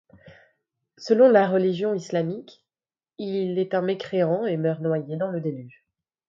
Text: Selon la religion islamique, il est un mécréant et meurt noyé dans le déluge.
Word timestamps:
Selon 0.97 1.29
la 1.29 1.47
religion 1.47 1.93
islamique, 1.93 2.65
il 3.19 3.59
est 3.59 3.75
un 3.75 3.83
mécréant 3.83 4.47
et 4.47 4.57
meurt 4.57 4.81
noyé 4.81 5.15
dans 5.15 5.29
le 5.29 5.39
déluge. 5.39 5.85